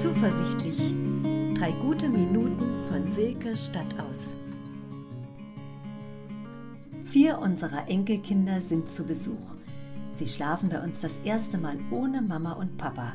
Zuversichtlich. 0.00 0.94
Drei 1.58 1.72
gute 1.72 2.08
Minuten 2.08 2.88
von 2.88 3.10
Silke 3.10 3.54
Stadtaus. 3.54 4.34
Vier 7.04 7.38
unserer 7.38 7.86
Enkelkinder 7.86 8.62
sind 8.62 8.88
zu 8.88 9.04
Besuch. 9.04 9.56
Sie 10.14 10.26
schlafen 10.26 10.70
bei 10.70 10.82
uns 10.82 11.00
das 11.00 11.18
erste 11.22 11.58
Mal 11.58 11.76
ohne 11.90 12.22
Mama 12.22 12.52
und 12.52 12.78
Papa. 12.78 13.12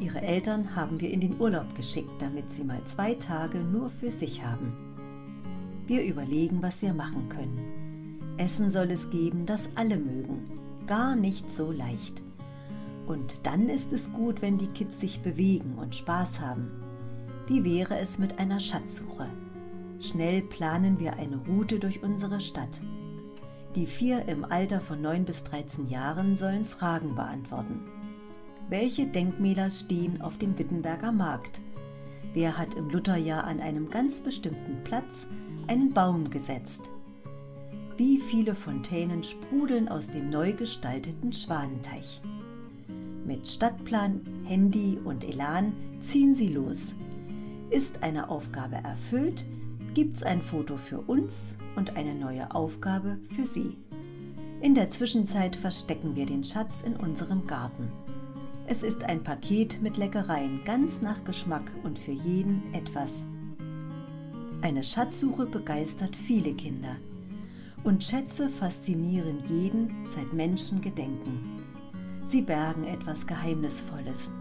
Ihre 0.00 0.22
Eltern 0.22 0.74
haben 0.74 0.98
wir 0.98 1.10
in 1.10 1.20
den 1.20 1.38
Urlaub 1.38 1.74
geschickt, 1.74 2.22
damit 2.22 2.50
sie 2.50 2.64
mal 2.64 2.82
zwei 2.84 3.12
Tage 3.12 3.58
nur 3.58 3.90
für 3.90 4.10
sich 4.10 4.42
haben. 4.42 4.72
Wir 5.86 6.02
überlegen, 6.06 6.62
was 6.62 6.80
wir 6.80 6.94
machen 6.94 7.28
können. 7.28 8.34
Essen 8.38 8.70
soll 8.70 8.90
es 8.92 9.10
geben, 9.10 9.44
das 9.44 9.68
alle 9.74 9.98
mögen. 9.98 10.48
Gar 10.86 11.16
nicht 11.16 11.52
so 11.52 11.70
leicht. 11.70 12.22
Und 13.08 13.46
dann 13.46 13.70
ist 13.70 13.90
es 13.94 14.12
gut, 14.12 14.42
wenn 14.42 14.58
die 14.58 14.66
Kids 14.66 15.00
sich 15.00 15.20
bewegen 15.22 15.78
und 15.78 15.94
Spaß 15.94 16.40
haben. 16.40 16.70
Wie 17.46 17.64
wäre 17.64 17.98
es 17.98 18.18
mit 18.18 18.38
einer 18.38 18.60
Schatzsuche? 18.60 19.26
Schnell 19.98 20.42
planen 20.42 21.00
wir 21.00 21.14
eine 21.14 21.38
Route 21.48 21.78
durch 21.78 22.02
unsere 22.02 22.38
Stadt. 22.42 22.80
Die 23.74 23.86
vier 23.86 24.28
im 24.28 24.44
Alter 24.44 24.82
von 24.82 25.00
9 25.00 25.24
bis 25.24 25.42
13 25.44 25.86
Jahren 25.86 26.36
sollen 26.36 26.66
Fragen 26.66 27.14
beantworten. 27.14 27.80
Welche 28.68 29.06
Denkmäler 29.06 29.70
stehen 29.70 30.20
auf 30.20 30.36
dem 30.36 30.58
Wittenberger 30.58 31.10
Markt? 31.10 31.62
Wer 32.34 32.58
hat 32.58 32.74
im 32.74 32.90
Lutherjahr 32.90 33.44
an 33.44 33.60
einem 33.60 33.88
ganz 33.88 34.20
bestimmten 34.20 34.84
Platz 34.84 35.26
einen 35.66 35.94
Baum 35.94 36.28
gesetzt? 36.28 36.82
Wie 37.96 38.18
viele 38.18 38.54
Fontänen 38.54 39.22
sprudeln 39.22 39.88
aus 39.88 40.08
dem 40.08 40.28
neu 40.28 40.52
gestalteten 40.52 41.32
Schwanenteich? 41.32 42.20
Mit 43.28 43.46
Stadtplan, 43.46 44.22
Handy 44.46 44.98
und 45.04 45.22
Elan 45.22 45.74
ziehen 46.00 46.34
sie 46.34 46.48
los. 46.48 46.94
Ist 47.68 48.02
eine 48.02 48.30
Aufgabe 48.30 48.76
erfüllt, 48.76 49.44
gibt's 49.92 50.22
ein 50.22 50.40
Foto 50.40 50.78
für 50.78 51.02
uns 51.02 51.54
und 51.76 51.94
eine 51.98 52.14
neue 52.14 52.54
Aufgabe 52.54 53.18
für 53.36 53.44
sie. 53.44 53.76
In 54.62 54.74
der 54.74 54.88
Zwischenzeit 54.88 55.56
verstecken 55.56 56.16
wir 56.16 56.24
den 56.24 56.42
Schatz 56.42 56.80
in 56.80 56.96
unserem 56.96 57.46
Garten. 57.46 57.92
Es 58.66 58.82
ist 58.82 59.04
ein 59.04 59.22
Paket 59.22 59.82
mit 59.82 59.98
Leckereien, 59.98 60.62
ganz 60.64 61.02
nach 61.02 61.22
Geschmack 61.24 61.70
und 61.84 61.98
für 61.98 62.12
jeden 62.12 62.62
etwas. 62.72 63.26
Eine 64.62 64.82
Schatzsuche 64.82 65.44
begeistert 65.44 66.16
viele 66.16 66.54
Kinder. 66.54 66.96
Und 67.84 68.02
Schätze 68.02 68.48
faszinieren 68.48 69.36
jeden, 69.50 70.08
seit 70.16 70.32
Menschen 70.32 70.80
gedenken. 70.80 71.57
Sie 72.28 72.42
bergen 72.42 72.84
etwas 72.84 73.26
Geheimnisvolles. 73.26 74.32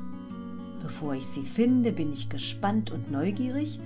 Bevor 0.83 1.15
ich 1.15 1.25
sie 1.25 1.43
finde, 1.43 1.93
bin 1.93 2.11
ich 2.11 2.27
gespannt 2.27 2.91
und 2.91 3.09
neugierig 3.09 3.79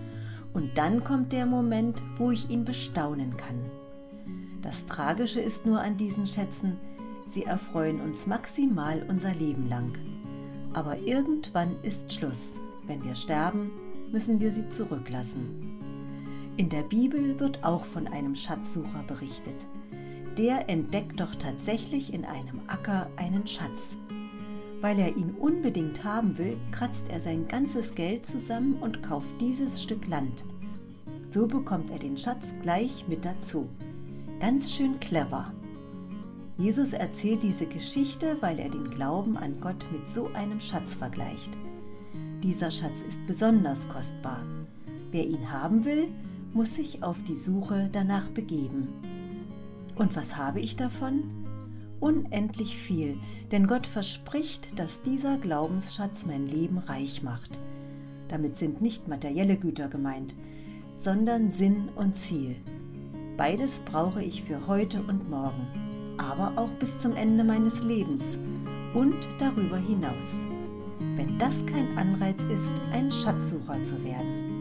und 0.54 0.76
dann 0.76 1.04
kommt 1.04 1.32
der 1.32 1.46
Moment, 1.46 2.02
wo 2.18 2.32
ich 2.32 2.50
ihn 2.50 2.66
bestaunen 2.66 3.38
kann. 3.38 3.60
Das 4.64 4.88
Tragische 4.88 5.40
ist 5.40 5.68
nur 5.68 5.82
an 5.82 5.98
diesen 5.98 6.26
Schätzen, 6.26 6.78
sie 7.28 7.44
erfreuen 7.44 8.02
uns 8.02 8.26
maximal 8.26 9.06
unser 9.08 9.36
Leben 9.36 9.70
lang. 9.70 9.94
Aber 10.74 10.98
irgendwann 10.98 11.76
ist 11.84 12.12
Schluss. 12.12 12.54
Wenn 12.88 13.04
wir 13.04 13.14
sterben, 13.14 13.70
müssen 14.12 14.40
wir 14.40 14.52
sie 14.52 14.68
zurücklassen. 14.70 15.78
In 16.58 16.70
der 16.70 16.82
Bibel 16.82 17.40
wird 17.40 17.64
auch 17.64 17.86
von 17.86 18.08
einem 18.08 18.36
Schatzsucher 18.36 19.04
berichtet 19.08 19.56
der 20.38 20.70
entdeckt 20.70 21.20
doch 21.20 21.36
tatsächlich 21.36 22.14
in 22.14 22.26
einem 22.26 22.62
Acker 22.68 23.08
einen 23.18 23.46
Schatz. 23.48 23.96
Weil 24.82 24.98
er 25.00 25.16
ihn 25.16 25.32
unbedingt 25.40 26.04
haben 26.04 26.38
will, 26.38 26.58
kratzt 26.72 27.10
er 27.10 27.22
sein 27.22 27.48
ganzes 27.48 27.94
Geld 27.94 28.26
zusammen 28.26 28.76
und 28.82 29.04
kauft 29.04 29.30
dieses 29.40 29.82
Stück 29.82 30.08
Land. 30.08 30.44
So 31.30 31.48
bekommt 31.48 31.92
er 31.92 32.00
den 32.00 32.18
Schatz 32.18 32.56
gleich 32.62 33.08
mit 33.08 33.24
dazu. 33.24 33.70
Ganz 34.40 34.74
schön 34.74 35.00
clever. 35.00 35.54
Jesus 36.58 36.94
erzählt 36.94 37.44
diese 37.44 37.66
Geschichte, 37.66 38.38
weil 38.42 38.60
er 38.60 38.70
den 38.70 38.90
Glauben 38.90 39.38
an 39.38 39.60
Gott 39.62 39.86
mit 39.92 40.10
so 40.10 40.28
einem 40.34 40.60
Schatz 40.60 40.96
vergleicht. 40.96 41.52
Dieser 42.44 42.72
Schatz 42.72 43.02
ist 43.02 43.26
besonders 43.28 43.88
kostbar. 43.88 44.44
Wer 45.12 45.26
ihn 45.26 45.52
haben 45.52 45.86
will, 45.86 46.08
muss 46.54 46.76
sich 46.76 47.04
auf 47.04 47.22
die 47.24 47.36
Suche 47.36 47.90
danach 47.92 48.30
begeben. 48.30 48.88
Und 49.96 50.16
was 50.16 50.38
habe 50.38 50.60
ich 50.60 50.76
davon? 50.76 51.24
Unendlich 52.00 52.78
viel, 52.78 53.18
denn 53.52 53.68
Gott 53.68 53.86
verspricht, 53.86 54.80
dass 54.80 55.04
dieser 55.04 55.38
Glaubensschatz 55.38 56.26
mein 56.26 56.48
Leben 56.48 56.80
reich 56.80 57.22
macht. 57.22 57.60
Damit 58.28 58.58
sind 58.58 58.82
nicht 58.82 59.08
materielle 59.08 59.58
Güter 59.58 59.88
gemeint, 59.88 60.34
sondern 60.96 61.52
Sinn 61.52 61.90
und 61.96 62.16
Ziel. 62.16 62.56
Beides 63.38 63.82
brauche 63.82 64.24
ich 64.24 64.44
für 64.44 64.68
heute 64.68 65.02
und 65.04 65.30
morgen, 65.30 65.68
aber 66.18 66.60
auch 66.60 66.72
bis 66.80 67.00
zum 67.00 67.16
Ende 67.16 67.44
meines 67.44 67.84
Lebens 67.84 68.38
und 68.94 69.16
darüber 69.40 69.78
hinaus. 69.78 70.38
Wenn 71.16 71.38
das 71.38 71.66
kein 71.66 71.98
Anreiz 71.98 72.44
ist, 72.46 72.72
ein 72.92 73.12
Schatzsucher 73.12 73.84
zu 73.84 74.04
werden. 74.04 74.61